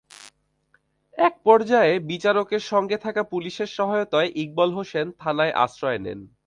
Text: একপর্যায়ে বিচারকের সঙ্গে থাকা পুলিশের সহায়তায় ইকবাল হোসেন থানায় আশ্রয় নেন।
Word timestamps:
একপর্যায়ে 1.17 1.93
বিচারকের 2.11 2.63
সঙ্গে 2.71 2.97
থাকা 2.97 3.21
পুলিশের 3.23 3.69
সহায়তায় 3.77 4.29
ইকবাল 4.35 4.69
হোসেন 4.73 5.05
থানায় 5.19 5.53
আশ্রয় 5.63 5.99
নেন। 5.99 6.19